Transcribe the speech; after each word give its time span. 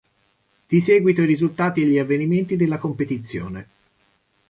Di 0.67 0.79
seguito 0.81 1.21
i 1.21 1.27
risultati 1.27 1.83
e 1.83 1.85
gli 1.85 1.99
avvenimenti 1.99 2.55
della 2.55 2.79
competizione. 2.79 3.67